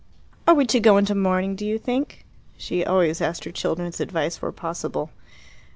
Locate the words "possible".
4.51-5.11